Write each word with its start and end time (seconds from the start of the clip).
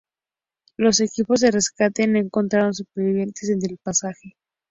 Los 0.77 0.99
equipos 0.99 1.41
de 1.41 1.51
rescate 1.51 2.07
no 2.07 2.17
encontraron 2.17 2.73
supervivientes 2.73 3.47
entre 3.51 3.73
el 3.73 3.77
pasaje. 3.77 4.35